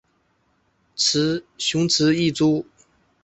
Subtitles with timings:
[1.59, 2.65] 雄雌异株。